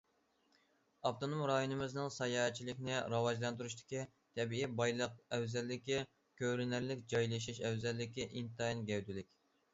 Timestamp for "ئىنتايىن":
8.33-8.85